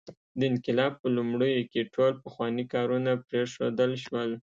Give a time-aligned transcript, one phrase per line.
[0.37, 4.31] د انقلاب په لومړیو کې ټول پخواني کارونه پرېښودل شول.